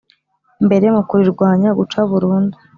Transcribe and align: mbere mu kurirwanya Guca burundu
mbere 0.65 0.85
mu 0.95 1.01
kurirwanya 1.09 1.69
Guca 1.77 1.99
burundu 2.09 2.55